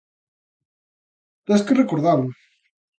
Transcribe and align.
Tes 1.45 1.61
que 1.65 1.79
recordalo. 1.81 2.27